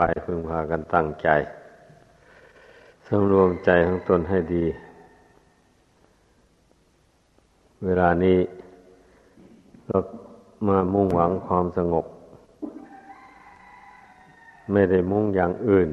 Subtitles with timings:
[0.00, 1.28] ไปพึงพากันตั้งใจ
[3.06, 4.64] สำรวมใจของตนให้ดี
[7.84, 8.38] เวลานี้
[9.86, 9.98] เรา
[10.68, 12.06] มามุ่งหวังความสงบ
[14.72, 15.88] ไม่ได้มุ่งอย่างอื่น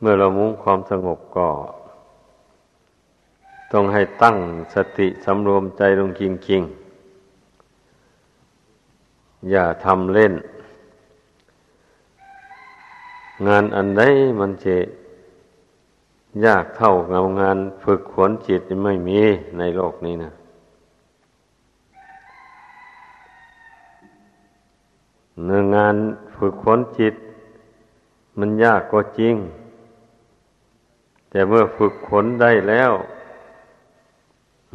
[0.00, 1.48] เมื่อเรามุ่งความสงบก็
[3.72, 4.36] ต้องให้ตั้ง
[4.74, 10.34] สติสำรวมใจลงจริงๆ อย่าทำเล่น
[13.46, 14.02] งานอันใด
[14.40, 14.76] มันจะ
[16.44, 19.20] ยากเท่ากับงานฝึกขวนจิตไม่มี
[19.58, 20.32] ในโลกนี้นะ
[25.44, 25.96] เนื้องาน
[26.36, 27.14] ฝึกขวนจิต
[28.38, 29.34] มันยากก็จริง
[31.30, 32.92] แต่เมื่อฝึกขนได้แล้ว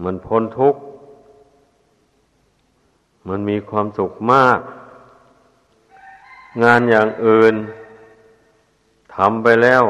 [0.04, 0.82] มันพ้นทุกข์
[3.28, 4.60] มันมีความสุขมาก
[6.64, 7.55] งานอย่างอื่น
[9.18, 9.84] ทำไปแล้ว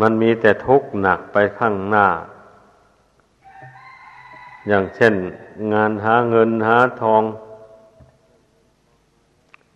[0.00, 2.06] มันมีแต่ทุกข์หนักไปข้างหน้า
[4.68, 5.14] อย่างเช่น
[5.72, 7.22] งานหาเงินหาทอง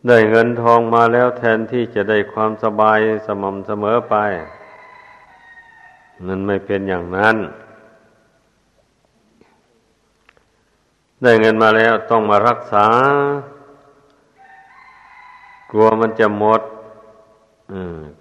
[0.06, 4.14] ได้เงินทองมาแล้วแทนที่จะได้ความสบายสม่ำเสมอไป
[6.26, 7.36] มันไม่เป็นอย่างนั้น
[11.22, 12.86] ได้เงินมาแล้วต้องมารักษา
[15.70, 16.62] กลัวมันจะหมด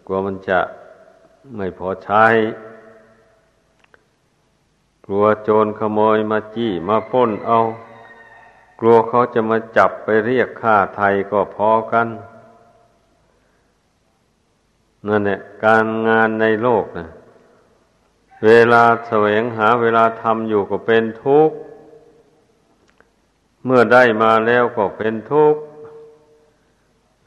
[0.06, 0.60] กลัวมันจะ
[1.56, 2.26] ไม่พอใช้
[5.06, 7.60] กลัวโจรขโมยมาจี้มาป้นเอา
[8.80, 12.08] กลัวเขาจะมาจับไปเรียกค่าไทยก็พอกัน
[15.08, 17.08] นั่นแหละการงานในโลกนะ
[18.46, 21.56] เวลาแสวงหาเวลาทำอยู่ก็เป็นทุกข์
[23.66, 25.62] เมื่อได้มาแล้วก็เป็นทุกข์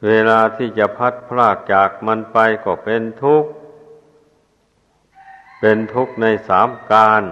[0.05, 3.49] เวลาที่จะพัดพลากจากมันไปก็เป็นทุกข์
[5.59, 7.23] เป็นทุกข์ในสามการ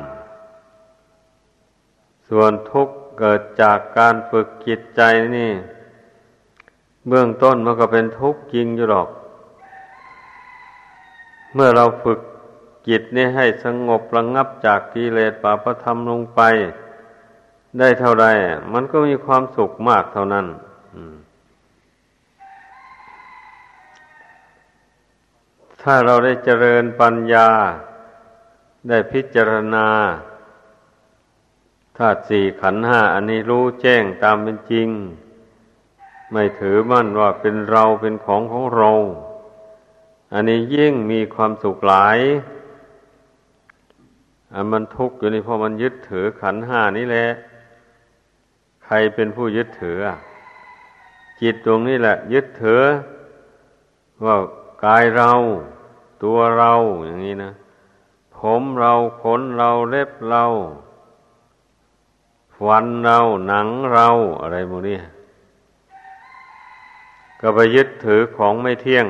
[2.29, 5.01] ส่วนทุกข์เกิดจากการฝึกจิตใจ
[5.35, 5.51] นี่
[7.07, 9.09] เบื้องต้นมันก็เป็นทุกข์จริงอยู่หรอก
[11.53, 12.19] เมื่อเราฝึก
[12.87, 16.41] จิตนี่ให้สงบระงงับจากกิเลสปาประธรรมลงไป
[17.79, 18.25] ได้เท่าไร
[18.73, 20.45] มันก็มีความสุขมากเท่านั้น
[20.95, 21.15] อืม
[25.89, 27.49] ถ้าเราได้เจริญปัญญา
[28.89, 29.87] ได้พิจารณา
[31.97, 34.89] ธาตุสี่ขันห้าอันนี้รู้แจ้งตามเป็นจริง
[36.31, 38.91] ไม่ถือมั่นว่าเป็นเราเป็นของของเรา
[40.33, 42.19] อันนี้ยิ่งมีความสุขหลาย
[44.53, 47.27] อันมันทุกข์อยู่นี่เพราะมันยึดถือขันห้านี้แหละ
[48.85, 49.99] ใครเป็นผู้ยึดถือ
[51.41, 52.81] จิตตรงนี้แหละ ยึดถือ
[54.25, 54.37] ว่า
[54.85, 55.31] กายเรา
[56.23, 56.73] ตัวเรา
[57.05, 57.51] อย่างนี้นะ
[58.37, 60.43] ผมเราขนเราเล็บเรา
[62.57, 64.07] ฟันเราหนังเรา
[64.41, 64.97] อะไรโมนี้
[67.41, 69.05] ก็ไปยึดถือของไม่เที่ยง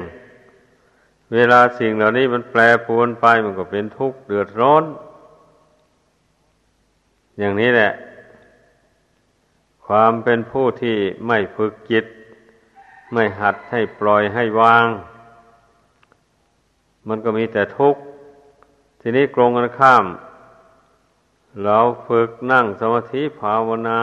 [1.34, 4.84] เวลาสิ่งเหล่านี้มันแปรปรวนไปมันก็เป็นทุกข์เดือดร้อน
[7.38, 7.92] อย่างนี้แหละ
[9.86, 10.98] ความเป็นผู้ที่
[11.28, 12.06] ไม่ฝึกจิต
[13.14, 14.86] ไม่หัดให้ปล่อยให้วาง
[17.08, 18.02] มันก็มีแต่ทุกข์
[19.02, 20.06] ทีนี้กรงกันข้าม
[21.64, 24.02] เราฝึกนั่งสมาธิภาวนา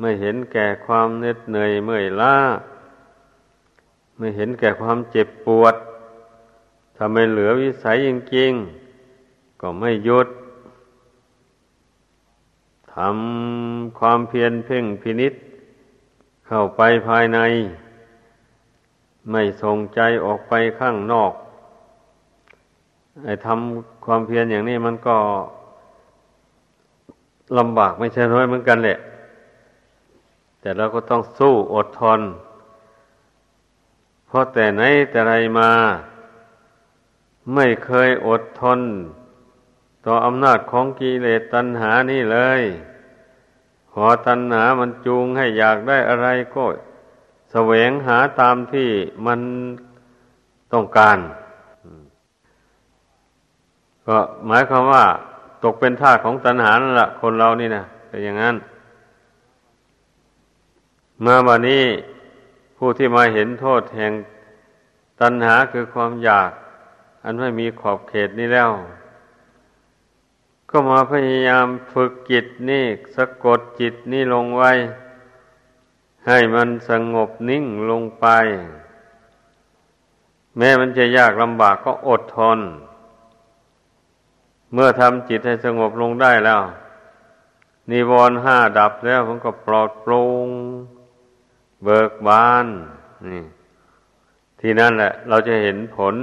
[0.00, 2.36] ไม่เห็นแก่ความเหน็ดเหนื่อยเมื่อยล้า
[4.18, 5.74] ไม่เห็นแก่ความเจ็บปวด
[6.96, 10.28] ทำให้เหลือวิสัยจริงๆ ก็ไม่หยุด
[12.94, 15.34] ทำความเพียรเพ่งพินิษ
[16.46, 17.38] เข้าไปภายใน
[19.30, 21.32] ไม่ส่งใจออกไปข้างนอก
[23.46, 25.16] ทำความเพียรอย่างนี้มันก็
[27.58, 28.98] ลำบากไม่ใช่น้อยเหมือนกันแหละ
[30.60, 32.20] แต่เราก็ต้องสู้อดทน
[34.26, 35.70] เพราะแต่ไหนแต่ไรมา
[37.54, 38.80] ไม่เคยอดทน
[40.06, 42.62] ต่ออำนาจของกิเลสตัณหานี่เลย
[43.94, 46.64] หอตัณหามันจูงให้อยากได้อะไรก็
[47.52, 48.90] แสวงหาตามที่
[49.26, 49.40] มัน
[50.72, 51.18] ต้องการ
[54.06, 54.16] ก็
[54.46, 55.04] หมายความว่า
[55.64, 58.56] ตกเป็นท่าของตัณหานั่นแหละคนเรานี่นะเป็นอย่างนั้น
[61.24, 61.84] มาวันนี้
[62.76, 64.12] ผู้ที่มาเห็นโทษแห่ง
[65.20, 66.50] ตัณหาคือความอยาก
[67.24, 68.70] อันไม่มีขอบเขตนี้แล้ว
[70.70, 72.84] ก็มาพยายามฝึกจิตนี่
[73.16, 74.72] สะกดจิตนี่ลงไว้
[76.26, 78.26] ใให้มันสงบนิ่งลงไป
[80.56, 82.58] แม้มันจะยากลำบากก็อดทน
[84.74, 86.62] เมื่อทำจิตให้สงบลงได้แล้ว
[87.90, 90.48] นิวรณ์ห้าดับแล้วมันก็ปลอดโปร่ง
[91.82, 92.66] เบิกบาน
[93.26, 93.42] นี่
[94.60, 96.14] ที่นั่นแหละ เราจะเห็นผล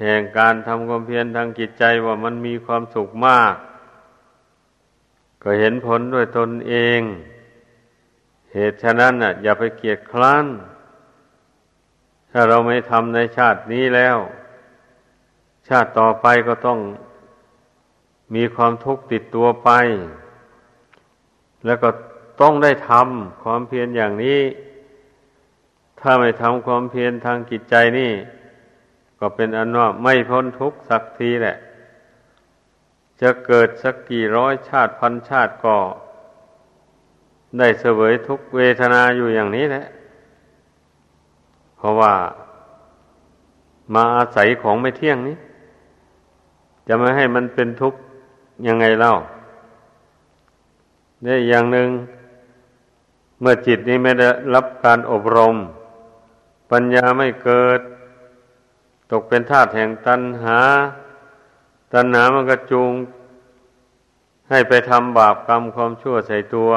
[0.00, 3.54] แห่งการทำความเพียรทางจิตใจว่ามันมีความสุขมาก
[5.42, 7.00] ก็เห็นผลด้วยตนเอง
[8.52, 10.46] เหตุฉะนั้นน่ะ อย่าไปเกียดคร้าน
[12.30, 14.18] ถ้าเราไม่ทำในชาตินี้แล้ว
[15.68, 16.78] ชาติต่อไปก็ต้อง
[18.34, 19.70] มีความทุกข์ติดตัวไป
[21.66, 21.88] แล้วก็
[22.40, 24.40] ต้องได้ทำความเพียรอย่างนี้
[26.00, 28.12] ถ้าไม่ทำความเพียรทางจิตใจนี่
[29.20, 31.56] ก็เป็นอันว่าไม่พ้นทุกข์สักทีแหละ
[33.20, 35.76] จะเกิดสักกี่ร้อยชาติพันชาติก็
[37.58, 39.86] ได้เสวยทุกเวทนาอยู่อย่างนี้แหละ
[41.76, 42.12] เพราะว่า
[43.94, 45.36] มาอาศัยของไม่เที่ยงนี้
[46.86, 48.00] จะไม่ให้มันเป็นทุกข์
[48.66, 49.12] ยังไงเล่า
[51.24, 51.88] ได้อย่างหนึ่ง
[53.40, 55.56] เมื่อจิตนี้ไม่ได้รับการอบรม
[56.70, 57.80] ปัญญาไม่เกิด
[59.10, 60.58] ตกเป็นทาสแห่งตัณหา
[61.94, 62.92] ตัณหามันก็จูง
[64.50, 66.70] ให้ไปทำบาปกรรมความชั่วใส่ตัว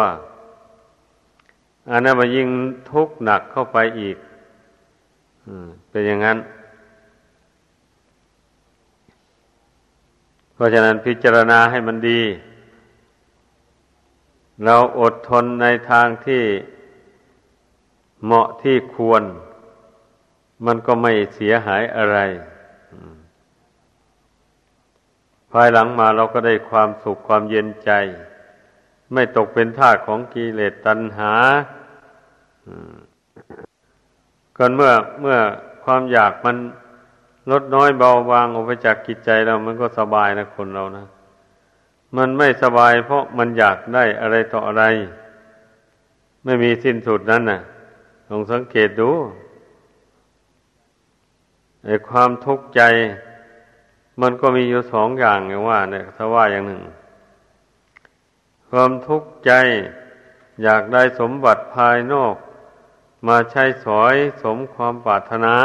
[1.90, 2.48] อันนั้นมายิ่ง
[2.92, 4.18] ทุกข์หนักเข้าไปอีก
[5.90, 6.38] เป็นอย่างนั้น
[10.53, 12.22] เพ ราะฉะนั้นพิจารณาให้มันดี
[14.64, 16.44] เราอดทนในทางที่
[18.24, 19.24] เหมาะที่ควร
[20.66, 22.18] มันก็ไม่เสียหายอะไร
[25.52, 27.92] ภายหลังมาเราก็ได้ความสุขความเย็นใจ
[29.14, 31.34] ไม่ตกเป็นทาสของกิเลสตัณหา
[34.58, 35.38] ก่อนเมื่อเมื่อ
[35.84, 36.58] ความอยากมัน
[37.52, 41.06] ลดน้อยเบาบางออกไปจากกิจใจเรามันก็สบายนะคนเรานะ
[42.18, 44.84] มันไม่สบายเพราะมันอยากได้อะไรต่ออะไร
[46.44, 47.62] ไม่มีสิ้นสุดนั้นน่ะ
[48.30, 49.12] ลองสังเกตดู
[51.86, 52.82] ไอ้ความทุกข์ใจ
[54.22, 56.82] มันก็มีอยู่สองอย่างอย่างว่า เนี่ยถ้าว่าอย่างหนึ่ง
[58.70, 59.52] ความทุกข์ใจ
[60.64, 62.36] อยากได้สมบัติภายนอก
[63.28, 65.56] มาใช้สอยสมความปรารถนา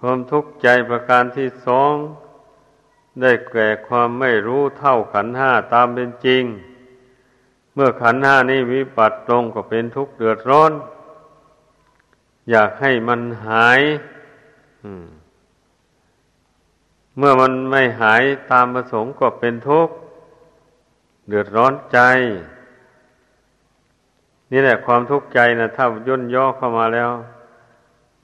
[0.00, 1.94] ความทุกข์ใจประการที่สอง
[3.20, 6.42] ได้แก่ความไม่รู้เท่าขันห้าตามเป็นจริง
[7.74, 10.72] เมื่อขันห้านี้วิปัสสลงก็เป็นทุกข์เดือดร้อน
[12.50, 13.80] อยากให้มันหาย
[17.16, 19.94] เมื่อมันไม่หายตามประสงค์ก็เป็นทุกข์
[21.28, 21.98] เดือดร้อนใจ
[24.52, 27.10] นี่แหละความทุกข์ใจนะถ้าย่นย่อเข้ามาแล้ว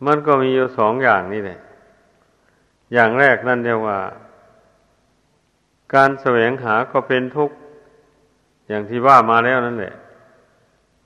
[0.07, 1.59] มันก็มีอยู่สองอย่างนี่แหละ
[2.93, 3.99] อย่างแรกนั่นเรียกว่า
[5.95, 7.57] การแสวงหาก็เป็นทุกข์
[8.69, 9.95] อย่างที่ว่ามาแล้วนั่นแหละ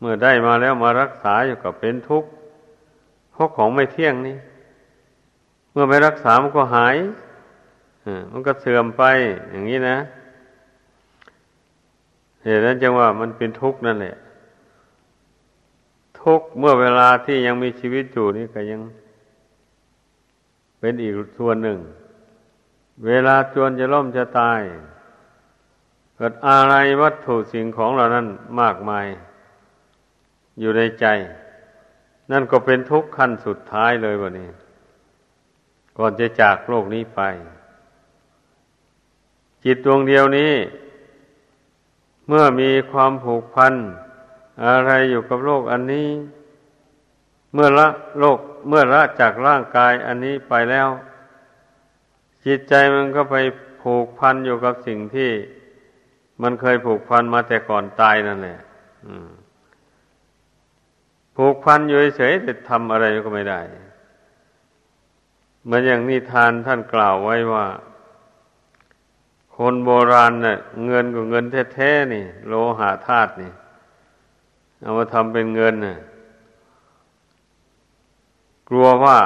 [0.00, 2.28] เมื่อได้มาแล้วมารักษาอยู่ก็เป็นทุกข์
[3.32, 4.37] เพราะของไม่เที่ยงนี่
[5.70, 6.96] เมื่อไม่รักษามันก็หาย
[8.32, 9.02] มันก็เสื่อมไป
[9.50, 9.96] อย่างนี้นะ
[12.44, 14.16] เหตุนั้นจึงว่ามันเป็นทุกข์นั่นแหละ
[16.26, 18.80] ทุกข์เมื่อเวลาที่ยังมีชีวิตอยู่นี่ก็ยัง
[20.78, 21.78] เป็นอีกส่วนหนึ่ง
[23.06, 24.61] เวลาจวนจะล่มจะตาย
[26.16, 28.26] เกิดอะไรวัตถุสิ่งของเหล่านั้น
[28.61, 29.06] มากมาย
[30.61, 31.06] อยู่ในใจ
[32.30, 34.50] นั่นก็เป็นทุกข์ขั้นสุดท้ายเลยวันนี้
[35.99, 37.21] ก่อนจะจากโลกนี้ไป
[39.64, 40.52] จิตดวงเดียวนี้
[42.28, 43.75] เมื่อมีความผูกพัน
[44.64, 46.08] อะไรอยู่กับโลกอันนี้
[47.52, 50.88] เมื่อละโลกเมื่อละจากร่างกายอันนี้ไปแล้ว
[52.44, 53.36] จิตใจมันก็ไป
[53.82, 55.30] ผูกพันอยู่กับสิ่งที่
[56.42, 58.58] มันเคยผูกพันมาแต่ก่อนตายนั่นแหละ
[61.36, 63.60] ผูกพันอยู่เฉยแต่ทำอะไรก็ไม่ได้
[65.64, 67.66] เหมือนอย่างนิทานท่านกล่าวไว้ว่า
[69.56, 71.44] คนโบราณเนะ่ะ เงินกับเงิน
[71.75, 73.52] แท้ๆนี่ โลหะธาตุนี่
[74.80, 75.97] เอามาทำเป็นเงินน่ะ
[78.68, 79.18] กลัวว่า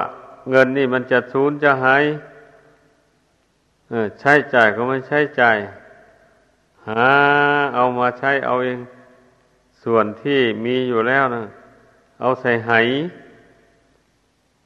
[0.50, 2.04] เงินนี่มันจะสูญจะหาย
[4.20, 5.58] ใช้จ่ายก็ไม่ใช้จ่าย
[6.88, 7.06] หา
[7.74, 8.78] เอามาใช้เอาเอง
[9.82, 11.44] ส่วนที่มีอยู่แล้วนะ
[12.20, 12.72] เอาใส่ไห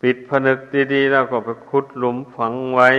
[0.01, 0.59] ปิดผนึก
[0.95, 2.91] ดีๆ แล้วก็ไปขุดหลุมฝังไว้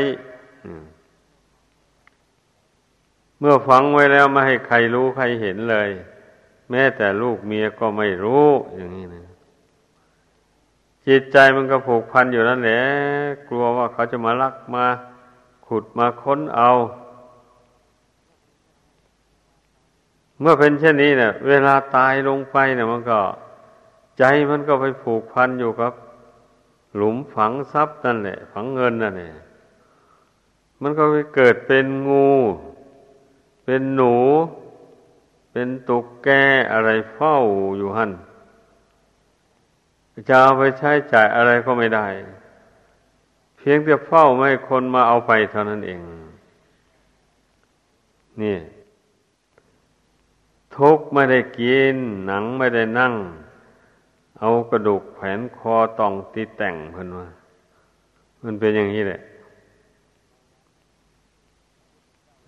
[3.39, 5.89] เมื่อฝังไว้แล้วไม่ให้ใครรู้ใครเห็นเลย
[6.69, 9.25] แม้แต่ลูกเมียก็ไม่รู้อย่างนี้นะ
[11.07, 12.81] จิตใจมันก็ผูกพันอยู่นั่นแหละ
[13.47, 14.85] กลัวว่าเขาจะมาลักมา
[15.67, 16.69] ขุดมาค้นเอา
[20.39, 23.19] เมื่อเป็นเช่นนี้เนะ่ย เวลาตายลงไปเนะี่ยมันก็
[24.17, 25.93] ใจมันก็ไปผูกพันอยู่กับ
[26.95, 29.31] หลุมฝังทรัพย์นั่นแหละ ฝังเงินนั่นแหละ
[30.81, 32.29] มันก็ไปเกิดเป็นงู
[33.65, 34.15] เป็นหนู
[35.57, 36.29] เป็นตุกแก
[36.73, 37.37] อะไรเฝ้า
[37.77, 38.11] อยู่หัน
[40.29, 42.07] จะเอาไปใช้จ่ายอะไรก็ไม่ได้
[43.57, 45.99] เพียงแต่เฝ้าไม่คนมาเอาไปเท่านั้นเอง
[48.41, 48.57] นี่
[50.75, 51.95] ทุกไม่ได้กิน
[52.25, 53.13] หนังไม่ได้นั่ง
[54.39, 57.27] เอากระดูกแผนคอตองตีแต่งเพิ่นว่า
[58.43, 59.21] มันเป็นอย่างนี้แหละ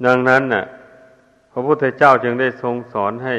[0.06, 0.66] ดังนั้นน่ะ
[1.58, 3.36] ระพุทธเจ้าจึงได้ทรงสอนให้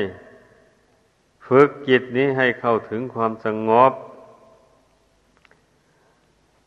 [1.47, 3.93] ฝึกจิตนี้ให้เข้าถึงความสงบ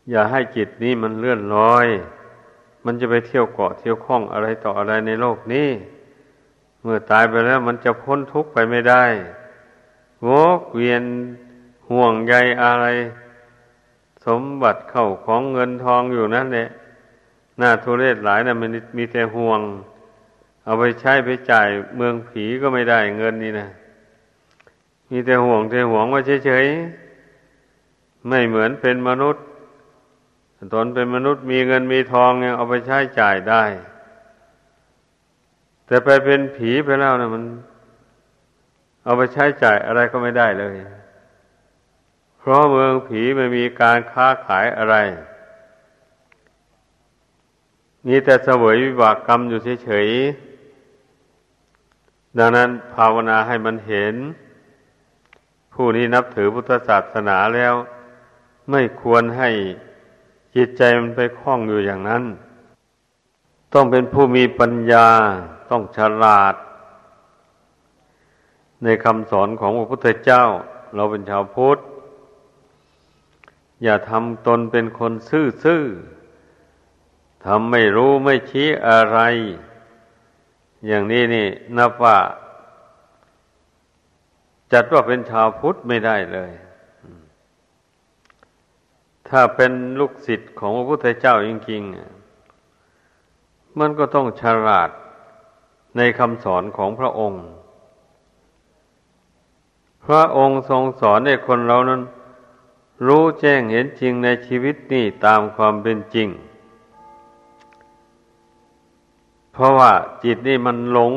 [0.10, 1.88] อย่าให้จิตนี้มันเลื่อนลอย
[2.86, 5.70] มันจะไปเที่ยวเกาะเที่ยวคล้องอะไรต่ออะไรในโลกนี้
[6.82, 9.04] เมื่อตายไปแล้วมันจะพ้นทุกข์ไปไม่ได้
[10.28, 10.30] ว
[10.60, 11.04] กเวียน
[11.90, 12.86] ห่วงใยอะไร
[14.26, 16.68] สมบัติเข้าของเงินทองอยู่นั่นแหละ
[17.58, 19.62] หน้าทุเรศหลายนะมันมีแต่ห่วง
[20.64, 23.70] เอาไปใช้ไปจ่ายเมืองผีก็ไม่ได้เงินนี่นะ
[25.10, 29.44] มีแต่ห่วงแต่ห่วงว่าเฉยๆไม่เหมือนเป็นมนุษย์
[30.74, 33.64] ตนเป็นมนุษย์มีเงินมีทองยังเอาไปใช้จ่ายได้
[35.86, 37.44] แต่ไปเป็นผีไปแล้วนะมัน
[39.04, 40.76] เอาไปใช้จ่ายอะไรก็ไม่ได้เลย
[42.38, 44.96] เพราะเมืองผีไม่มีการค้าขายอะไร
[48.08, 50.51] มีแต่เสวยวิบากกรรมอยู่เฉยๆ
[52.38, 54.16] ดังนั้นภาวนาให้มันเห็น
[55.74, 57.74] ผู้นี้นับถือพุทธศาสนาแล้ว
[58.72, 59.50] ไม่ควรให้
[60.56, 62.24] จิตใจมันไปคล้องอยู่อย่างนั้น
[63.74, 65.08] ต้องเป็นผู้มีปัญญา
[65.70, 66.56] ต้องฉลาด
[68.84, 70.44] ในคำสอนของพระพุทธเจ้า
[70.96, 71.78] เราเป็นชาวพุทธ
[73.84, 75.14] อย่าทำตนเป็นคน
[75.64, 79.20] ซื่อๆทำไม่รู้ไม่ชี้อะไร
[80.88, 81.48] อย่างนี้นี่
[81.78, 82.18] นับว่า
[84.74, 86.52] จัดว่าเป็นชาวพุทธไม่ได้เลย
[89.30, 94.90] ถ้าเป็นลูกศิษย์ของพระพุทธเจ้าจริงๆ มันก็ต้องฉลาด
[95.98, 97.44] ในคำสอนของพระองค์
[100.06, 102.02] พระองค์ทรงสอนให้คนเรานั้น
[103.08, 106.28] รู้แจ้งเห็นจริงในชีวิตนี่ตามความเป็นจริง
[109.54, 109.92] เพราะว่า
[110.24, 111.14] จิตนี่มันหลง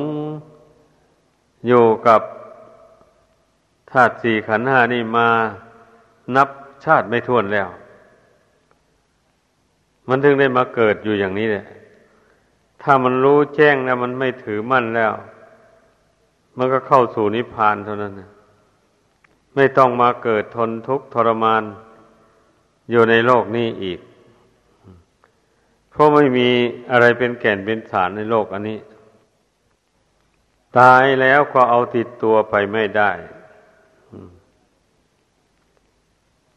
[1.67, 2.21] อยู่กับ
[3.91, 5.29] ธาตุสี่ขันธ์ห้านี่มา
[6.37, 6.49] นับ
[6.85, 7.69] ชาติไม่ท้วนแล้ว
[10.09, 11.67] มันถึงได้มาเกิดอยู่อย่างนี้เนี่ย
[12.83, 15.12] ถ้ามันรู้แจ้งแล้วมันไม่ถือมั่นแล้ว
[16.57, 18.31] มันก็เข้าสู่นิพพานเท่านั้นนะ
[19.55, 21.62] ไม่ต้องมาเกิดทนทุกข์ทรมาน
[22.91, 24.00] อยู่ในโลกนี้อีก
[25.94, 26.48] เพราะไม่มี
[26.90, 28.78] อะไรเป็นแก่นเป็นสารในโลกอันนี้
[30.78, 33.10] ตายแล้วก็เอาติดตัวไปไม่ได้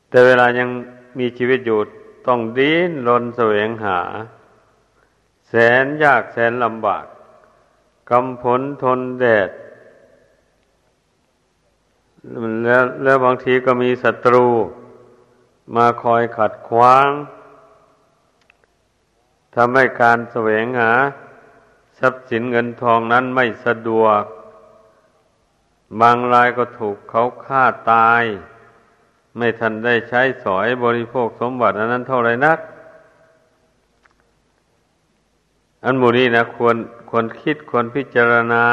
[0.09, 0.69] แต่เวลายัง
[1.19, 1.79] มีชีวิตอยู่
[2.27, 3.99] ต้องดิ้นรนแสวงหา
[5.47, 5.53] แส
[5.83, 7.05] นยากแสนลำบาก
[8.09, 9.49] กำผลทนแดด
[12.65, 14.47] แล้วแล้วบางทีก็มีศัตรู
[15.75, 17.07] มาคอยขัดขวาง
[19.59, 20.91] ทำให้การแสวงหา
[21.99, 24.23] ทรัพย์สินเงินทองนั้นไม่สะดวก
[26.01, 28.23] บางรายก็ถูกเขาฆ่าตาย
[29.37, 32.59] ไม่ทันได้ใช้สอยบริโภคสมบัติอันนั้นเท่าไรนัก
[35.83, 36.77] อันหมู่นี้นะควร
[37.09, 38.65] ควรคิดควรพิจารณา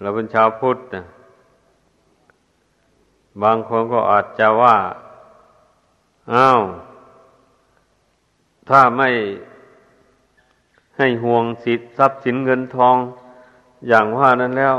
[0.00, 1.04] เราเป็นชาวพุทธนะ
[3.42, 4.76] บางคนก็อาจจะว่า
[6.34, 6.60] อ้าว
[8.68, 9.10] ถ้าไม่
[10.98, 12.96] ให้ห่วงสิทธิทรัพย์สินเงินทอง
[13.88, 14.76] อย่างว่านั้นแล้ว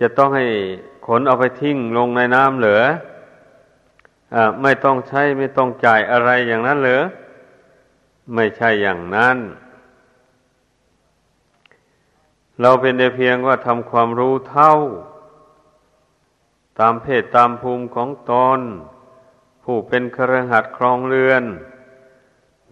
[0.00, 0.46] จะต้องให้
[1.06, 2.82] ขนเอาไปทิ้งลงในน้ำเหลือ
[4.62, 7.04] ไม่ต้องใช้ไม่ต้องจ่ายอะไรอย่างนั้นเหรอ
[8.34, 9.36] ไม่ใช่อย่างนั้น
[12.60, 14.72] เราเป็นแต่เพียงว่าทำความรู้เท่า
[16.78, 18.60] ตามเพศตามภูมิของตน
[19.64, 21.44] ผู้เป็นครหัดครองเรือน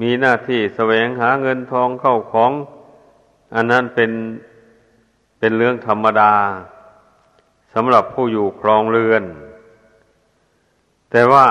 [0.00, 2.52] มีหน้าที่แสวงหาเงินทองเข้าของ
[3.54, 4.10] อันนั้นเป็น
[5.38, 6.34] เป็นเรื่องธรรมดา
[7.74, 9.24] สำหรับผู้อยู่ครองเรือน
[11.10, 11.46] แต่ว่า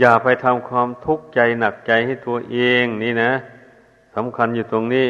[0.00, 3.32] อย่าไปทำความทุกข์ใจหนักใจให้ตัวเองนี่นะ
[4.14, 5.08] สำคัญอยู่ตรงนี้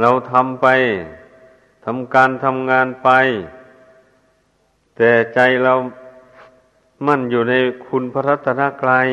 [0.00, 0.66] เราทำไป
[1.84, 3.10] ทำการทำงานไป
[4.96, 5.74] แต่ใจเรา
[7.06, 7.54] มั่นอยู่ใน
[7.86, 9.08] คุณพระรัตนกรัย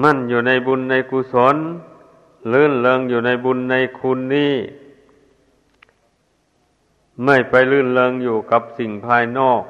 [0.00, 1.56] มั่นอยู่ในบุญในกุศล
[2.52, 4.54] ลื่นเลิงอยู่ในบุญในคุณนี้
[7.24, 9.62] ไม่ไปลื่นเลิงอยู่กับสิ่งภายนอก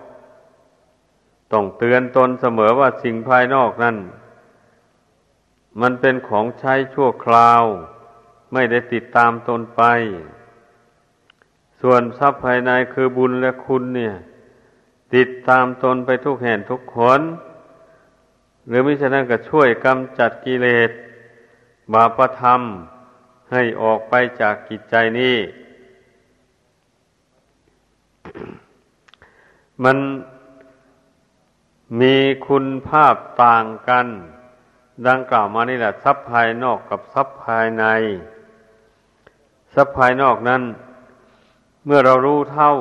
[1.52, 3.97] ต้องเตือนตนเสมอว่าสิ่งภายนอกนั้น
[5.81, 7.62] มันเป็นของใช้ชั่วคราว
[8.52, 9.83] ไม่ได้ติดตามตนไป
[11.81, 14.14] ส่วนทรัพย์ภายในคือบุญและคุณเนี่ย
[15.14, 17.21] ติดตามตนไปทุกแห่งทุกคน
[18.66, 20.90] หรือมิฉะนั้นก็ช่วยกำจัดกิเลส
[21.92, 22.61] บาปธรรม
[23.52, 25.37] ให้ออกไปจากกิจใจนี้
[29.85, 29.99] มัน
[32.00, 32.16] มี
[32.49, 33.14] คุณภาพ
[33.45, 34.07] ต่างกัน
[35.09, 37.85] ดังกล่าวมานี่แหละทรัพย์ภายนอกกับทรัพย์ภายใน
[39.75, 40.62] ทรัพย์ภายนอกนั้น
[41.85, 42.73] เมื่อเรารู้เท่า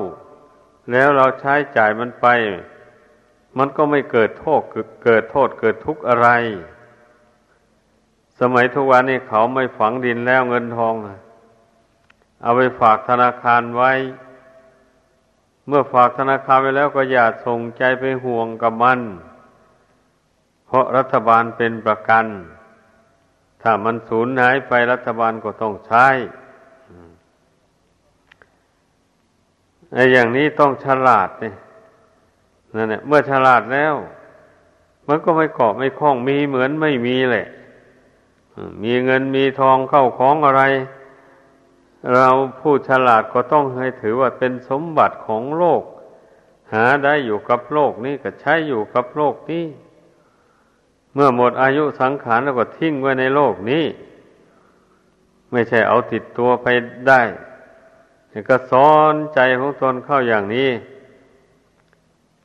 [0.92, 2.28] แล้วเราใช้จ่ายมันไป
[3.58, 4.62] มันก็ไม่เกิดโทษ
[5.04, 6.30] เกิดโทษเกิดทุกข์อะไร
[8.40, 10.94] สมัยทุกวันนี้เขาไม่ฝังดินแล้วเงินทอง
[12.42, 13.92] เอาไปฝากธนาคารไว้
[15.68, 19.00] เมื่อฝากธนาคารไว้แล้วก็อย่าส่งใจไปห่วงกับมัน
[20.66, 22.26] เพราะรัฐบาลเป็นประกัน
[23.62, 26.08] ถ้ามันสูญหายไปรัฐบาลก็ต้องใช้
[29.94, 31.56] ไอ้อย่างนี้ต้องฉลาดเนี่ย
[32.76, 33.96] นั่นแหละเมื่อฉลาดแล้ว
[35.08, 37.48] มันก็ไม่เกาะไม่คล้องมีเหมือนไม่มีแหละ
[38.84, 40.64] มีเงินมีทองเข้าของอะไร
[42.14, 42.28] เรา
[42.60, 45.84] ผู้ฉลาดก็ต้องให้ถือว่าเป็นสมบัติของโลก
[46.74, 49.66] หาได้อยู่กับโลกนี้ก็ใช้อยู่กับโลกนี้
[51.14, 53.86] เมื่อหมดอายุสังขารแล้วก็ทิ้งไว้ในโลกนี้
[55.52, 56.68] ไม่ใช่เอาติดตัวไป
[57.08, 57.22] ได้
[58.50, 60.70] ก็สอนใจของตนเข้าอย่างนี้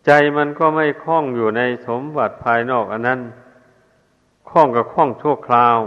[0.07, 3.21] ใจมันก็ไม่คล้องอยู่ในสมบัติภายนอกอันนั้น
[4.49, 5.79] คล้องกับคล้องชั่วคราว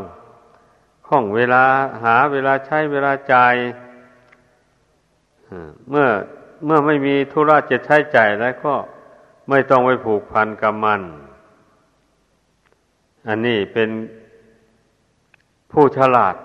[1.08, 1.64] ข้องเวลา
[2.04, 3.56] หาเวลาใช้เวลาจ่าย
[5.90, 6.08] เมื่อ
[6.66, 8.74] เมื่อไม่มีธุระจะใช้จ่ายแล้วก็
[9.50, 11.02] ไม่ต้องไปผูกพันกับมัน
[13.28, 13.90] อันนี้เป็น
[15.72, 16.36] ผู้ฉลาด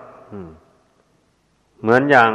[1.81, 2.31] เหมือนอย่าง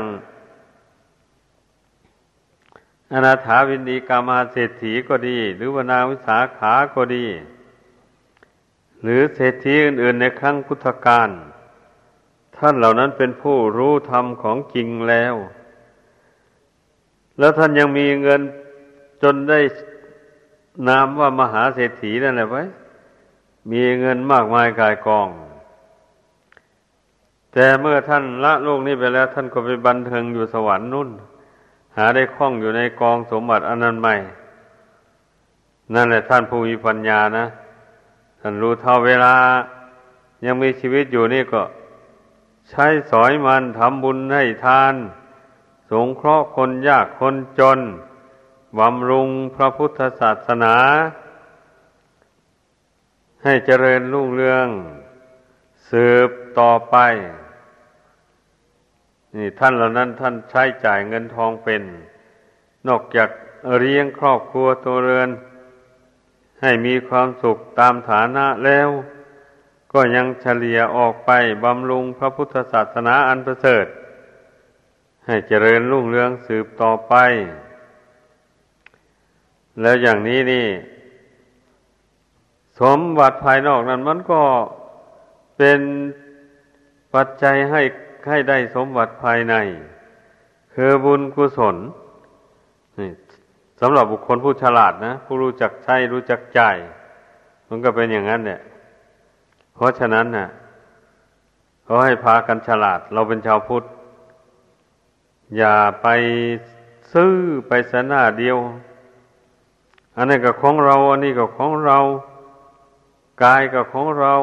[3.13, 7.27] อนาถาวินดีกามาเศรษฐีก็ดี หรือวนาวิสาขาก็ดี
[9.03, 11.29] หรือเศรษฐีอื่นๆในครั้งพุทธกาล
[12.57, 15.35] ท่านเหล่านั้นเป็นผู้รู้ธรรมของจริงแล้ว
[17.39, 18.41] แล้วท่านยังมีเงิน
[19.23, 19.61] จนได้
[20.89, 22.63] นามว่ามหาเศรษฐีนั่นแหละไว้
[23.73, 25.29] มีเงินมากมายกายกอง
[27.53, 31.09] แต่เมื่อท่านละโลกนี้ไปแล้ว ท่านก็ไปบันเทิงอยู่สวรรค์นุ่น
[31.97, 34.15] หาได้คล้องอยู่ในกองสมบัติอนันต์ใหม่
[35.95, 37.47] นั่นแหละท่านผู้มีปัญญานะ
[38.41, 39.35] ท่านรู้เท่าเวลา
[40.45, 41.63] ยังมีชีวิตอยู่นี่ก็
[42.71, 44.95] ใช้สอยมันทำบุญให้ทาน
[45.91, 47.79] สงเคราะห์คนยากคนจน
[48.79, 50.77] บำรุงพระพุทธศาสนา
[53.43, 54.67] ให้เจริญรุ่งเรือง
[55.91, 56.97] สืบต่อไป
[59.37, 61.83] นี่ท่านเหล่านั้นท่านใช้จ่ายเงินทองเป็น
[62.89, 63.29] นอกจาก
[63.79, 65.31] เลี้ยงครอบครัวตัวเรือน
[66.63, 68.89] ให้มีความสุขตามฐานะแล้ว
[69.93, 71.31] ก็ยังเฉลี่ยออกไป
[71.65, 73.87] บำรุงพระพุทธศาสนาอันประเสริฐ
[75.27, 77.15] ให้เจริญรุ่งเรืองสืบต่อไป
[79.81, 80.67] แล้วอย่างนี้นี่
[82.81, 84.43] สมบัติภายนอกนั้นมันก็
[85.57, 85.81] เป็น
[87.15, 87.83] ปัจจัยให้
[88.29, 89.55] ให้ได้สมบัติภายใน
[90.75, 91.77] คือบุญกุศล
[93.81, 96.77] สำหรับบุคคลผู้ฉลาดนะ ผู้รู้จักใช้รู้จักจ่าย
[97.69, 98.61] มันก็เป็นอย่างนั้นเนี่ย
[99.75, 100.49] เพราะฉะนั้นน่ะ
[101.85, 103.85] เขาให้พากันฉลาด เราเป็นชาวพุทธ
[105.57, 106.07] อย่าไป
[107.13, 107.35] ซื้อ
[107.69, 108.59] ไปสนาเดียว
[110.17, 111.99] อันนี้ก็ของเรา อันนี้ก็ของเรา
[113.43, 114.35] กายก็ของเรา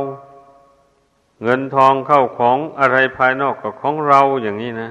[1.43, 4.89] เงินทองเข้าของอะไรภายนอกก็ของเราอย่างนี้นะ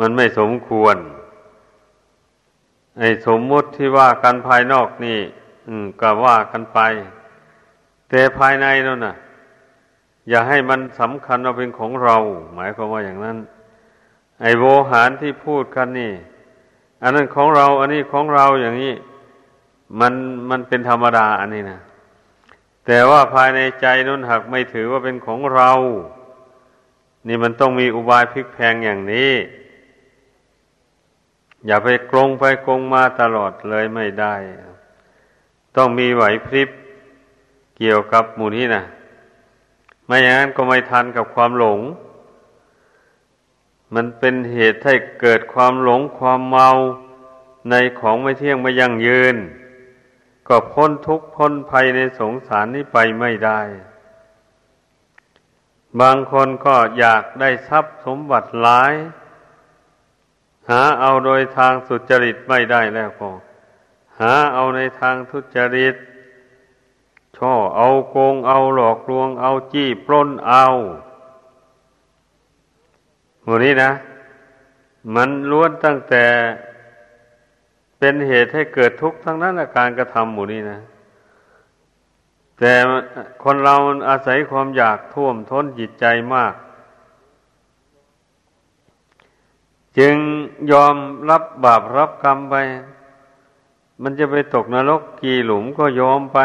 [0.00, 0.96] มันไม่สมควร
[2.98, 5.18] ไอ้สมมุติที่ว่ากันภายนอกนี่
[5.66, 6.78] อืมก็ว่ากันไป
[8.08, 9.16] แต่ภายในนั่นน่ะ
[10.28, 12.16] อย่าให้มันสำคัญว่าเป็นของเรา
[12.54, 13.36] หมายความว่าอย่างนั้น
[14.40, 16.12] ไอ้โวหารที่พูดกันนี่
[17.02, 18.94] อันนั้นของเรา อันนี้ของเราอย่างนี้
[20.00, 20.12] มัน
[20.50, 21.78] มันเป็นธรรมดาอันนี้นะ
[22.86, 25.72] แต่ว่าภายในใจนั้นหากไม่ถือว่าเป็นของเรา
[27.26, 29.32] นี่มันต้องมีอุบายพลิกแพงอย่างนี้
[31.66, 34.34] อย่าไปกรงไปกรงมาตลอดเลยไม่ได้
[35.76, 36.68] ต้องมีไหวพริบ
[37.78, 38.82] เกี่ยวกับหมู่นี้นะ
[40.06, 41.80] ไม่อย่างนั้นก็ไม่ทันกับความหลง
[43.94, 46.68] มันเป็นเหตุให้เกิดความหลงความเมา
[47.70, 49.36] ในของไม่เที่ยงไม่ยั่งยืน
[50.48, 53.60] ก็พ้นทุกข์พ้นภัยในสงสารนี้ไปไม่ได้
[56.00, 58.92] บางคนก็อยากได้ทรัพย์สมบัติหลาย
[60.68, 63.30] หาเอาโดยทางสุจริตไม่ได้แล้วก็
[64.20, 65.94] หาเอาในทางทุจริต
[67.36, 70.66] ช่อเอาโกงเอาหลอกลวงเอาจี้ปล้นเอา
[73.42, 73.90] หมดนี้นะ
[75.14, 76.24] มันล้วนตั้งแต่
[78.06, 80.80] เป็นเหตุให้เกิดทุกข์ทั้งนั้นการกระทำหมู่นี้นะ
[82.58, 82.72] แต่
[83.42, 83.76] คนเรา
[84.08, 86.54] อาศัยความอยากท่วมท้นจิตใจมาก
[89.98, 90.14] จึง
[90.72, 90.94] ยอม
[91.30, 92.54] รับบาปรับกรรมไป
[94.02, 96.38] มันจะไปตกนรกกี่หลุมก็ยอมไป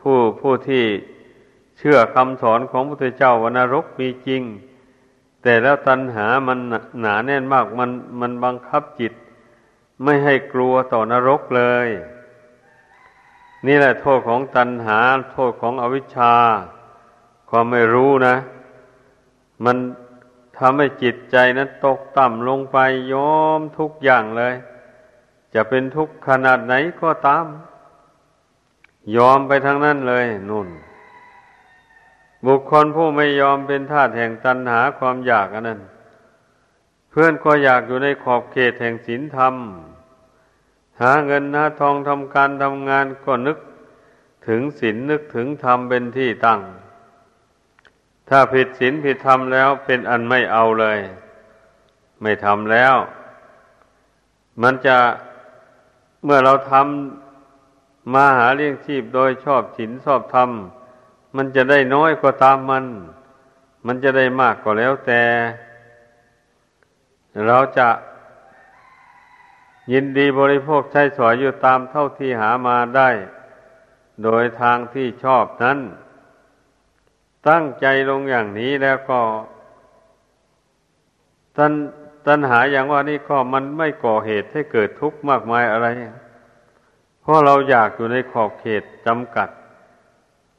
[0.00, 0.84] ผู้ผู้ที่
[1.78, 4.42] เชื่อคำสอนของพระพุทธเจ้าว่านรกมีจริง
[5.42, 6.58] แต่แล้วตัณหามัน
[7.00, 9.12] หนาแน่นมากมันมันบังคับจิต
[10.02, 11.88] ไม่ให้กลัวต่อนรกเลย
[13.66, 14.98] นี่แหละโทษของตัณหา
[15.32, 16.34] โทษของอวิชชา
[17.50, 18.36] ความไม่รู้นะ
[19.64, 19.76] มัน
[20.58, 22.78] ทำให้จิตใจนั้นตกต่ำลงไป
[23.14, 24.54] ยอมทุกอย่างเลย
[25.54, 27.46] จะเป็นทุกข์ขนาดไหนก็ตาม
[29.16, 30.68] ยอมไปทางนั้นเลยนุ่น
[32.46, 35.80] บุคคลผู้ไม่ยอมเป็นทาสแห่งตัณหาความอยากอันนั้น
[37.16, 39.54] เพื่อนก็อยากอยู่ในขอบเขตแห่งศีลธรรม
[41.00, 43.58] หาเงินหาทองทำการทำงานก็นึก
[44.48, 46.60] ถึงศีลนึกถึงธรรมเป็นที่ตั้ง
[48.28, 50.98] ถ้าผิดศีลผิดธรรมแล้วเป็นอันไม่เอาเลย
[52.22, 52.94] ไม่ทำแล้ว
[54.62, 54.96] มันจะ
[56.24, 60.50] เมื่อเราทำมาหาเลี้ยงชีพโดยชอบศีลชอบธรรม
[61.36, 62.84] มันจะได้น้อยก็ตามมัน
[63.86, 65.22] มันจะได้มากก็แล้วแต่
[67.46, 67.88] เราจะ
[69.92, 73.10] ยินดีบริโภคใช้สอยอยู่ตามเท่าที่หามาได้
[74.22, 75.78] โดยทางที่ชอบนั้น
[77.48, 79.20] ตั้งใจลงอย่างนี้แล้วก็
[81.56, 81.72] ตัน
[82.26, 85.86] ตัณหาอย่างว่านี่ก็มันไม่ก่อเหตุให้เกิดทุกข์มากมายอะไร
[87.20, 89.48] เพราะเราอยากอยู่ในขอบเขตจำกัด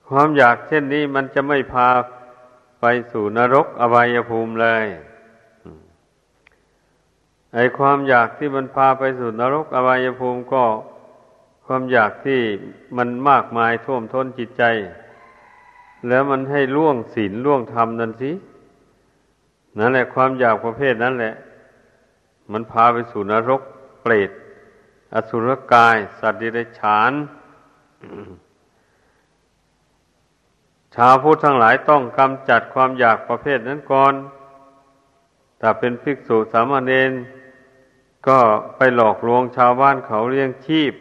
[0.10, 1.90] ความอยากเช่นนี้มันจะไม่พา
[2.82, 4.86] ไปสู่นรกอบายภูมิเลย
[7.56, 10.66] ไอความอยากที่มันพาไปสู่นรกอบายภูมิก็
[11.66, 12.42] ความอยากที่
[12.98, 14.64] มันมากมายท่วมท้นจิตใจ
[16.08, 18.32] แล้วมันให้ล่วงศีลล่วงธรรมนั่นสิ
[19.78, 21.34] นั่นแหละความอยากประเภทนั้นแหละ
[22.52, 23.62] มันพาไปสู่นรก
[24.02, 24.32] เปรต
[25.14, 27.12] อสุรกาย สัตว์ดิเรกชาน
[30.96, 34.14] ชาวพุทธทั้งหลายต้องกำจัดความอยากประเภทนั้นก่อน
[35.62, 37.12] ถ้าเป็นภิกษุสามเณร
[38.28, 38.40] ก็
[38.78, 40.94] ไปหลอกลวงชาวบ้านเขาเลี้ยงชีพ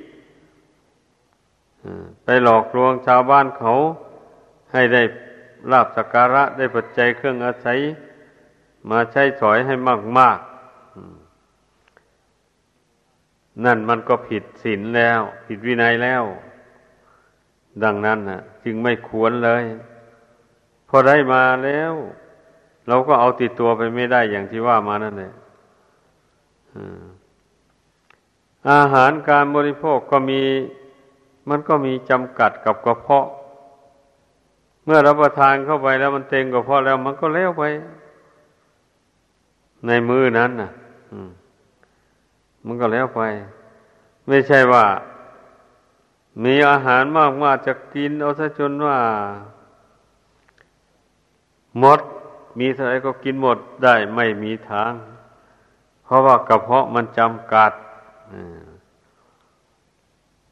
[2.24, 3.72] ไปหลอกลวงชาวบ้านเขา
[4.72, 5.02] ให้ได้
[5.72, 7.78] ลาบสักการะได้ปัจจัยเครื่องอาศัย
[8.90, 10.38] มาใช้สอยให้มากมาก
[13.64, 16.24] นั่นมันก็ผิดศีลแล้ว ผิดวินัยแล้ว
[17.84, 19.64] ดังนั้นนะจึงไม่ควรเลย
[20.88, 21.92] พอได้มาแล้ว
[22.88, 25.32] เราก็เอาติดตัวไปไม่ได้อย่างที่ว่ามานั่นแหละ
[28.70, 30.42] อาหารการบริโภคก็มี
[31.48, 33.26] มันก็มีจำกัดกับกระเพาะ
[34.84, 37.64] เมื่อรับประทานเข้าไปแล้วมันเต็งกระเพาะแล้วมันก็เลี้ยวไป
[39.86, 40.70] ในมือนั้นนะ
[41.12, 41.30] อืม
[42.64, 43.20] มันก็แล้วไป
[44.28, 44.84] ไม่ใช่ว่า
[46.44, 48.98] มีอาหารมากมาจะกินเอาซะจนว่า
[51.78, 52.00] หมด
[52.58, 54.92] มีเท่าไรก็กินหมดได้ไม่มีทาง
[56.14, 57.72] ราะว่ากระเพาะมันจำกัด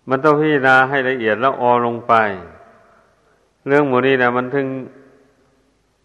[0.08, 2.14] มันต้องพิจารณาให้ละเอียดแล้วออลงไป
[3.66, 4.66] เรื่องหมูนี้นะมันถึง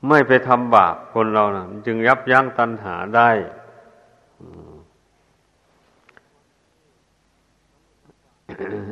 [0.07, 3.29] ไม่ไปทำบาปคนเรานะจึงยับยั้งตัณหาได้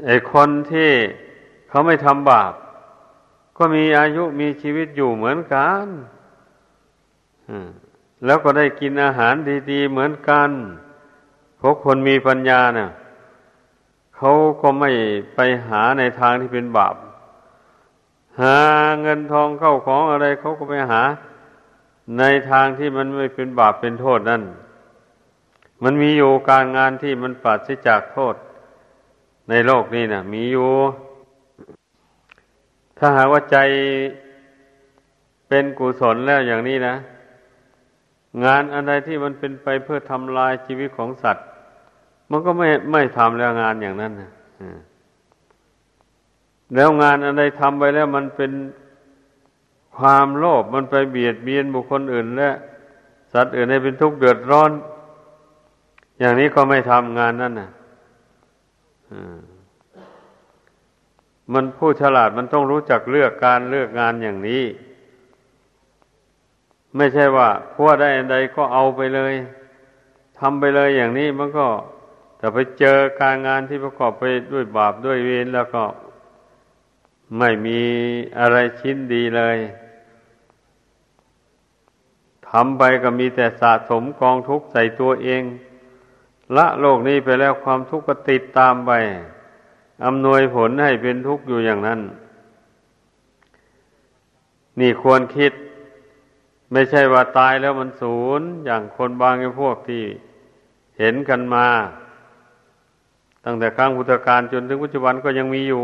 [0.05, 0.91] ไอ้คนที่
[1.69, 2.53] เขาไม่ทำบาป
[3.57, 5.85] ก็มีอายุมีชีวิตอยู่เหมือนกัน
[8.25, 9.33] แล้วก็ได้กินอาหาร
[9.71, 10.51] ดีๆเหมือนกัน
[11.65, 12.89] ราะคนมีปัญญาเนี่ย
[14.17, 14.91] เขาก็ไม่
[15.35, 16.95] ไปหาในทางที่เป็นบาป
[18.41, 18.57] หา
[19.01, 21.01] เงินทองเข้าของอะไรเขาก็ไปหา
[22.19, 24.43] ในทางที่มันไม่เป็นบาปเป็นโทษนั่น
[25.83, 28.35] มันมีอยู่การงานที่มันปราศจากโทษ
[29.49, 30.69] ในโลกนี้นะมีอยู่
[32.97, 33.57] ถ้าหากว่าใจ
[35.47, 36.95] เป็นกุศลแล้วอย่างนี้นะ
[38.43, 41.45] งานอะไรที่มันเป็นไปเพื่อทำลายชีวิตของสัตว์
[42.29, 44.31] มันก็ไม่ไม่ทำแล้วงานอย่างนั้นนะ
[46.75, 48.51] แล้วงานอะไรทำไปแล้วมันเป็น
[49.97, 52.51] ความโลภมันไปเบียดเบียนบุคคลอื่น และ
[53.33, 54.71] สัตว์อื่นให้เป็นทุกข์เดือดร้อน
[56.19, 57.69] อย่างนี้ก็ไม่ทำงานนั่นนะ
[61.53, 64.63] มันผู้ฉลาดมันต้องรู้จักเลือกการเลือกงานอย่างนี้
[66.95, 69.33] ไม่ใช่ว่าพัวได้อันใดก็เอาไปเลย
[70.39, 71.67] ทำไปเลยอย่างนี้มันก็
[72.37, 75.83] แต่ไปเจอการงานที่ประกอบไปด้วยบาปด้วยเวรแล้วก็
[77.37, 77.81] ไม่มี
[78.39, 79.57] อะไรชิ้นดีเลย
[82.49, 85.43] ทำไปก็มีแต่สะสมกองทุกข์ใส่ตัวเอง
[86.57, 88.91] ละโลกนี้ไปแล้วความทุกข์ก็ติดตามไป
[90.05, 91.99] อำนวยผลให้เป็นทุกข์อยู่อย่างนั้น
[94.79, 95.53] นี่ควรคิด
[96.71, 100.03] ไม่ใช่ว่าตายแล้วมันศูนย์อย่างคนบางไอ้พวกที่
[100.99, 101.67] เห็นกันมา
[103.45, 105.83] ตั้งแต่ครั้งพุทธกาลจนถึงปัจจุบันก็ยังมีอยู่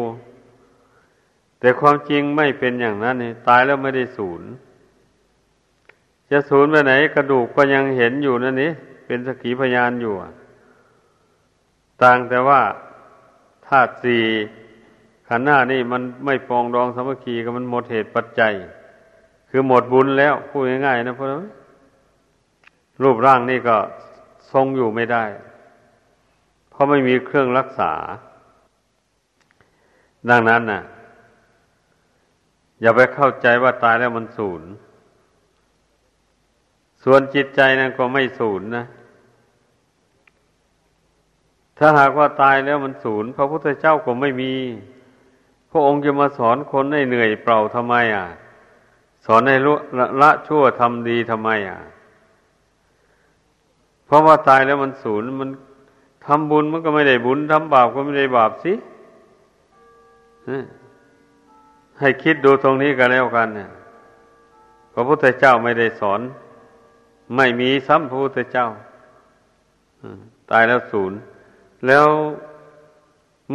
[1.59, 4.49] แต่ความจริงไม่เป็นอย่างนั้นนี่ตายแล้วไม่ได้ศูนย์
[6.31, 8.71] จะสูญไปไหน กระดูกก็ยังเห็นอยู่นั่นนี่
[9.05, 10.13] เป็นสกีพยานอยู่
[12.01, 12.61] ต่างแต่ว่า
[13.67, 14.23] ธาตุสี่
[15.27, 18.53] ขันธ์หน้านี่มันไม่ปองดองสามัคคีก็มันหมดเหตุปัจจัย
[19.53, 21.27] คือหมดบุญแล้วพูดง่ายๆนะเพราะ
[23.03, 23.77] รูปร่างนี่ก็
[24.51, 25.23] ทรงอยู่ไม่ได้
[26.69, 27.93] เพราะไม่มีเครื่องรักษา
[30.29, 30.81] ดังนั้นน่ะ
[32.81, 34.61] อย่าไปเข้าใจว่าตายแล้วมันสูญ
[37.03, 38.85] ส่วนจิตใจนั้นก็ไม่สูญนะ
[41.77, 44.53] ถ้าหากว่าตายแล้วมันสูญพระพุทธเจ้าก็ไม่มี
[45.71, 48.25] พระองค์จะมาสอนคนให้เหนื่อยเปล่าทำไมอะ
[49.25, 51.79] สอนให้ละละชั่วทำดีทำไมอะ
[54.05, 55.49] เพราะว่าตายแล้วมันสูญมัน
[56.25, 58.73] ทำบุญมันก็ไม่ได้บุญทำบาปก็ไม่ได้บาปสิ
[61.99, 63.69] ให้คิดดูตรงนี้กันแล้วกันเนี่ย
[64.93, 66.21] พระพุทธเจ้าไม่ได้สอน
[67.35, 68.67] ไม่มีสัมพุทธเจ้า
[70.51, 71.17] ตายแล้วศูนย์
[71.87, 72.07] แล้ว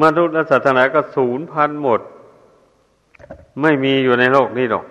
[0.02, 2.00] มนุษย์และสัตว์ทั้งหลายก็ศูนย์พันหมด
[3.62, 4.84] ไม่มีอยู่ในโลกนี้หรอก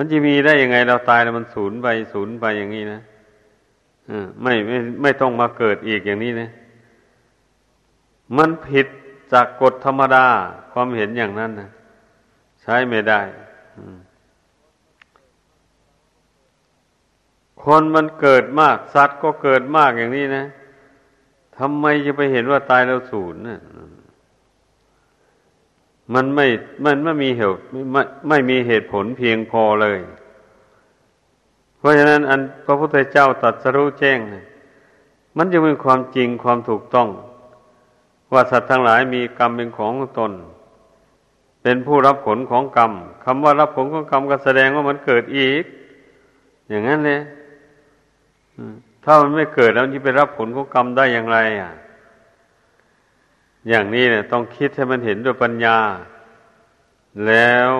[0.00, 3.00] มันจะมีได้ยังไงเราตายแล้วมันศูนย์ไปศูนย์ไปอย่างนี้นะ
[4.42, 6.48] ไม่ไม่ไม่ต้องมาเกิดอีกอย่างนี้นะ
[8.36, 8.86] มันผิด
[9.32, 10.26] จากกฎธรรมดา
[10.72, 11.68] ความเห็นอย่างนั้นนะ
[12.62, 13.20] ใช้ไม่ได้
[17.62, 20.44] คนมันเกิดมาก สัตว์ก็เกิดมากอย่างนี้นะ
[21.58, 23.60] ทำไมจะไปเห็นว่าตายแล้วศูนย์นะ
[26.14, 26.46] มันไม่
[26.84, 27.60] มันไม่มีเหตุ
[27.92, 29.98] ไม่ไม่มีเหตุผลเพียงพอเลย
[31.78, 34.18] เพราะฉะนั้น อันพระพุทธเจ้าตรัสรู้แจ้ง
[35.36, 37.08] มันจะเป็นความจริงความถูกต้อง
[38.32, 40.32] ว่าสัตว์ทั้งหลายมีกรรมเป็นของตน
[41.62, 42.92] เป็นผู้รับผลของกรรม
[43.24, 45.64] คำว่ารับผลของกรรมก็แสดงว่ามันเกิดอีก
[46.68, 47.20] อย่างนั้นเลย
[49.04, 51.72] ถ้ามันไม่เกิดแล้วจะไปรับผลของกรรมได้อย่างไร อะ
[53.68, 55.78] อย่างนี้เนี่ยต้องคิดให้มันเห็นด้วยปัญญา
[57.26, 57.72] แล้ว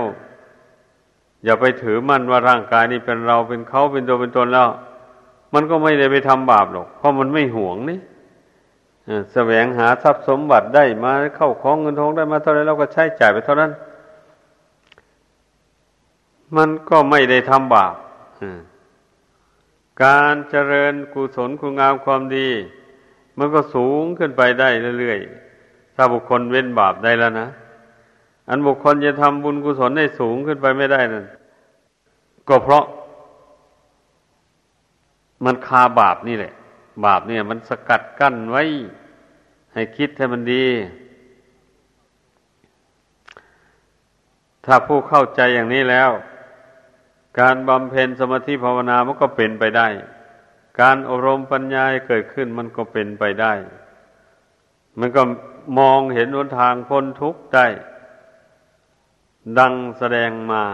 [1.44, 4.68] อย่าไปถือมั่นว่าร่างกายนี้เป็นเราเป็นเขาเป็นตัวเป็นตนแล้ว
[5.54, 7.98] มันก็ไม่ได้ไปทำบาปหรอก เพราะมันไม่หวงนี่
[9.32, 13.72] แสวงหาทรัพย์สมบัติได้มาเข้าของเงินทองได้มาเท่าไรเราก็ใช้จ่ายไปเท่านั้น
[16.56, 17.94] มันก็ไม่ได้ทำบาป
[20.04, 22.48] การเจริญกุศลคุณงามความดี
[23.38, 24.68] มันก็สูงขึ้นไปได้
[25.00, 25.47] เรื่อยๆ
[26.00, 27.48] ถ้าบุคคลเว้นบาปได้แล้วนะ
[28.48, 31.26] อันบุคคลจะทำบุญกุศลให้สูงขึ้นไปไม่ได้นั่น
[32.48, 32.84] ก็เพราะ
[35.44, 36.52] มันคาบาปนี่แหละ
[37.04, 38.62] บาปเนี่ย มันสกัดกั้นไว้
[39.72, 40.66] ให้คิดให้มันดี
[44.64, 46.10] ถ้าผู้เข้าใจอย่างนี้แล้ว
[47.40, 49.88] การบำเพ็ญสมาธิภาวนามันก็เป็นไปได้
[50.80, 53.52] การอบรมปัญญาเกิดขึ้นมันก็เป็นไปได้
[55.00, 55.22] มันก็
[55.76, 57.66] มองเห็นหนทางพ้นทุกข์ได้
[59.58, 60.64] ดังแสดงมา